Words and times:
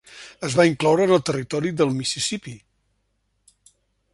Es 0.47 0.53
va 0.59 0.63
incloure 0.69 1.05
en 1.09 1.13
el 1.17 1.21
Territori 1.29 1.73
del 1.81 1.93
Mississipí. 1.99 2.55